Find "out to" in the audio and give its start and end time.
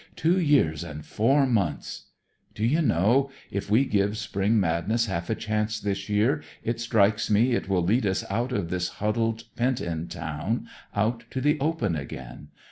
10.95-11.39